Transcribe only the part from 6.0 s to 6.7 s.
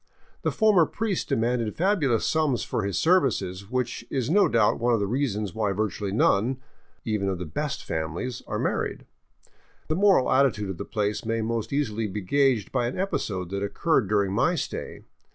none,